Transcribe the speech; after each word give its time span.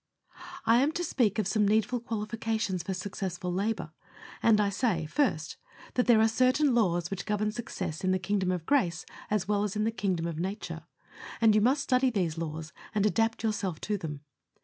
I 0.65 0.81
am 0.81 0.91
to 0.93 1.03
speak 1.03 1.37
of 1.37 1.47
some 1.47 1.67
needful 1.67 1.99
qualifications 1.99 2.81
for 2.81 2.95
successful 2.95 3.53
labor; 3.53 3.91
and 4.41 4.59
I 4.59 4.69
say: 4.69 5.05
First, 5.05 5.57
that 5.93 6.07
there 6.07 6.19
are 6.19 6.27
certain 6.27 6.73
laws 6.73 7.11
which 7.11 7.23
govern 7.27 7.51
success 7.51 8.03
in 8.03 8.09
the 8.09 8.17
kingdom 8.17 8.51
of 8.51 8.65
grace 8.65 9.05
as 9.29 9.47
well 9.47 9.63
as 9.63 9.75
in 9.75 9.83
the 9.83 9.91
kingdom 9.91 10.25
of 10.25 10.39
nature, 10.39 10.87
and 11.39 11.53
you 11.53 11.61
must 11.61 11.83
study 11.83 12.09
these 12.09 12.35
laws, 12.35 12.73
and 12.95 13.05
adapt 13.05 13.43
yourself 13.43 13.79
to 13.81 13.95
them. 13.95 14.21